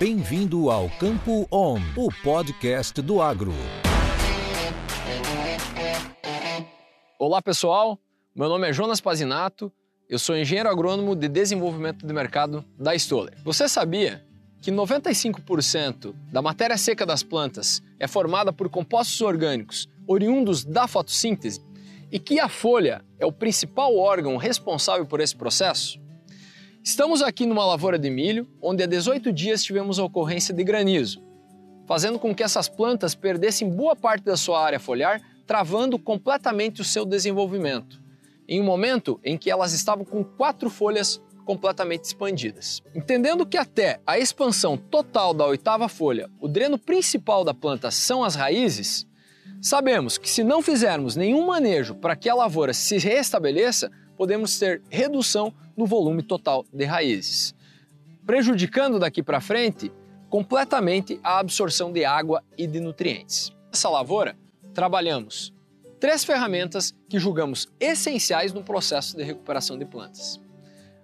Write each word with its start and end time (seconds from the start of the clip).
Bem-vindo 0.00 0.70
ao 0.70 0.88
Campo 0.98 1.46
On, 1.52 1.78
o 1.94 2.08
podcast 2.22 3.02
do 3.02 3.20
agro. 3.20 3.52
Olá 7.18 7.42
pessoal, 7.42 7.98
meu 8.34 8.48
nome 8.48 8.66
é 8.66 8.72
Jonas 8.72 8.98
Pazinato, 8.98 9.70
eu 10.08 10.18
sou 10.18 10.38
engenheiro 10.38 10.70
agrônomo 10.70 11.14
de 11.14 11.28
desenvolvimento 11.28 12.06
de 12.06 12.14
mercado 12.14 12.64
da 12.78 12.94
Stoller. 12.94 13.36
Você 13.44 13.68
sabia 13.68 14.24
que 14.62 14.72
95% 14.72 16.14
da 16.32 16.40
matéria 16.40 16.78
seca 16.78 17.04
das 17.04 17.22
plantas 17.22 17.82
é 17.98 18.08
formada 18.08 18.54
por 18.54 18.70
compostos 18.70 19.20
orgânicos 19.20 19.86
oriundos 20.06 20.64
da 20.64 20.88
fotossíntese 20.88 21.60
e 22.10 22.18
que 22.18 22.40
a 22.40 22.48
folha 22.48 23.04
é 23.18 23.26
o 23.26 23.32
principal 23.32 23.94
órgão 23.94 24.38
responsável 24.38 25.04
por 25.04 25.20
esse 25.20 25.36
processo? 25.36 25.99
Estamos 26.82 27.20
aqui 27.20 27.44
numa 27.44 27.66
lavoura 27.66 27.98
de 27.98 28.08
milho, 28.08 28.48
onde 28.60 28.82
há 28.82 28.86
18 28.86 29.30
dias 29.32 29.62
tivemos 29.62 29.98
a 29.98 30.04
ocorrência 30.04 30.54
de 30.54 30.64
granizo, 30.64 31.22
fazendo 31.86 32.18
com 32.18 32.34
que 32.34 32.42
essas 32.42 32.70
plantas 32.70 33.14
perdessem 33.14 33.68
boa 33.68 33.94
parte 33.94 34.24
da 34.24 34.34
sua 34.34 34.64
área 34.64 34.80
foliar, 34.80 35.20
travando 35.46 35.98
completamente 35.98 36.80
o 36.80 36.84
seu 36.84 37.04
desenvolvimento, 37.04 38.02
em 38.48 38.62
um 38.62 38.64
momento 38.64 39.20
em 39.22 39.36
que 39.36 39.50
elas 39.50 39.74
estavam 39.74 40.06
com 40.06 40.24
quatro 40.24 40.70
folhas 40.70 41.20
completamente 41.44 42.04
expandidas. 42.04 42.82
Entendendo 42.94 43.44
que 43.44 43.58
até 43.58 44.00
a 44.06 44.18
expansão 44.18 44.78
total 44.78 45.34
da 45.34 45.44
oitava 45.44 45.86
folha, 45.86 46.30
o 46.40 46.48
dreno 46.48 46.78
principal 46.78 47.44
da 47.44 47.52
planta 47.52 47.90
são 47.90 48.24
as 48.24 48.34
raízes, 48.34 49.06
sabemos 49.60 50.16
que 50.16 50.30
se 50.30 50.42
não 50.42 50.62
fizermos 50.62 51.14
nenhum 51.14 51.44
manejo 51.44 51.94
para 51.94 52.16
que 52.16 52.28
a 52.28 52.34
lavoura 52.34 52.72
se 52.72 52.96
restabeleça, 52.96 53.90
podemos 54.20 54.58
ter 54.58 54.82
redução 54.90 55.50
no 55.74 55.86
volume 55.86 56.22
total 56.22 56.66
de 56.70 56.84
raízes, 56.84 57.54
prejudicando 58.26 58.98
daqui 58.98 59.22
para 59.22 59.40
frente 59.40 59.90
completamente 60.28 61.18
a 61.22 61.38
absorção 61.38 61.90
de 61.90 62.04
água 62.04 62.44
e 62.58 62.66
de 62.66 62.80
nutrientes. 62.80 63.50
Nessa 63.72 63.88
lavoura, 63.88 64.36
trabalhamos 64.74 65.54
três 65.98 66.22
ferramentas 66.22 66.94
que 67.08 67.18
julgamos 67.18 67.66
essenciais 67.80 68.52
no 68.52 68.62
processo 68.62 69.16
de 69.16 69.22
recuperação 69.22 69.78
de 69.78 69.86
plantas. 69.86 70.38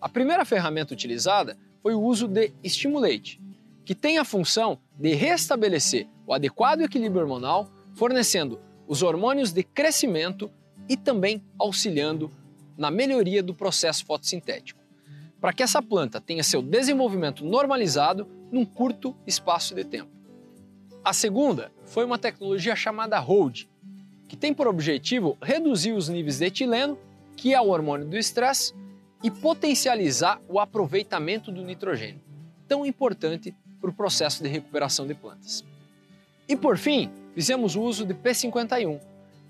A 0.00 0.08
primeira 0.08 0.46
ferramenta 0.46 0.94
utilizada 0.94 1.58
foi 1.82 1.92
o 1.92 2.00
uso 2.00 2.26
de 2.26 2.50
estimulate, 2.64 3.38
que 3.84 3.94
tem 3.94 4.16
a 4.16 4.24
função 4.24 4.78
de 4.98 5.12
restabelecer 5.12 6.08
o 6.26 6.32
adequado 6.32 6.80
equilíbrio 6.80 7.20
hormonal, 7.20 7.68
fornecendo 7.92 8.58
os 8.88 9.02
hormônios 9.02 9.52
de 9.52 9.62
crescimento 9.62 10.50
e 10.88 10.96
também 10.96 11.44
auxiliando 11.58 12.32
na 12.76 12.90
melhoria 12.90 13.42
do 13.42 13.54
processo 13.54 14.04
fotossintético, 14.04 14.80
para 15.40 15.52
que 15.52 15.62
essa 15.62 15.82
planta 15.82 16.20
tenha 16.20 16.42
seu 16.42 16.62
desenvolvimento 16.62 17.44
normalizado 17.44 18.28
num 18.50 18.64
curto 18.64 19.16
espaço 19.26 19.74
de 19.74 19.84
tempo. 19.84 20.10
A 21.04 21.12
segunda 21.12 21.72
foi 21.84 22.04
uma 22.04 22.18
tecnologia 22.18 22.76
chamada 22.76 23.20
HOLD, 23.20 23.68
que 24.28 24.36
tem 24.36 24.54
por 24.54 24.68
objetivo 24.68 25.36
reduzir 25.42 25.92
os 25.92 26.08
níveis 26.08 26.38
de 26.38 26.46
etileno, 26.46 26.98
que 27.36 27.52
é 27.52 27.60
o 27.60 27.68
hormônio 27.68 28.06
do 28.06 28.16
estresse, 28.16 28.72
e 29.22 29.30
potencializar 29.30 30.40
o 30.48 30.58
aproveitamento 30.58 31.50
do 31.52 31.62
nitrogênio, 31.62 32.20
tão 32.66 32.84
importante 32.84 33.54
para 33.80 33.90
o 33.90 33.92
processo 33.92 34.42
de 34.42 34.48
recuperação 34.48 35.06
de 35.06 35.14
plantas. 35.14 35.64
E 36.48 36.56
por 36.56 36.76
fim, 36.76 37.10
fizemos 37.34 37.76
o 37.76 37.82
uso 37.82 38.04
de 38.04 38.14
P51, 38.14 39.00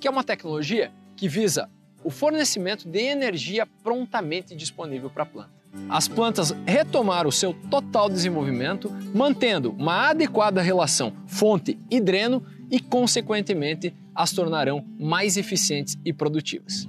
que 0.00 0.08
é 0.08 0.10
uma 0.10 0.24
tecnologia 0.24 0.92
que 1.16 1.28
visa 1.28 1.70
o 2.04 2.10
fornecimento 2.10 2.88
de 2.88 3.00
energia 3.00 3.66
prontamente 3.82 4.54
disponível 4.54 5.10
para 5.10 5.22
a 5.22 5.26
planta. 5.26 5.62
As 5.88 6.06
plantas 6.06 6.54
retomaram 6.66 7.28
o 7.28 7.32
seu 7.32 7.54
total 7.70 8.08
desenvolvimento, 8.08 8.90
mantendo 9.14 9.70
uma 9.72 10.10
adequada 10.10 10.60
relação 10.60 11.14
fonte 11.26 11.78
e 11.90 11.98
dreno 12.00 12.44
e, 12.70 12.78
consequentemente, 12.78 13.94
as 14.14 14.32
tornarão 14.32 14.84
mais 14.98 15.36
eficientes 15.36 15.98
e 16.04 16.12
produtivas. 16.12 16.86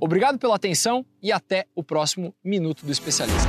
Obrigado 0.00 0.38
pela 0.38 0.56
atenção 0.56 1.04
e 1.22 1.32
até 1.32 1.66
o 1.74 1.82
próximo 1.82 2.34
Minuto 2.44 2.84
do 2.84 2.92
Especialista. 2.92 3.48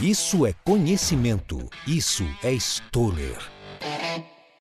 Isso 0.00 0.44
é 0.44 0.52
conhecimento, 0.64 1.70
isso 1.86 2.24
é 2.42 2.52
Stoller. 2.52 3.61